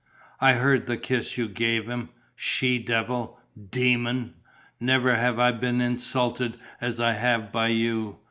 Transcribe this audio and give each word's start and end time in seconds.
I 0.39 0.53
heard 0.53 0.87
the 0.87 0.97
kiss 0.97 1.37
you 1.37 1.47
gave 1.47 1.85
him! 1.87 2.09
She 2.35 2.79
devil! 2.79 3.39
Demon! 3.69 4.33
Never 4.79 5.13
have 5.13 5.37
I 5.37 5.51
been 5.51 5.79
insulted 5.79 6.57
as 6.81 6.99
I 6.99 7.11
have 7.11 7.51
by 7.51 7.67
you. 7.67 8.17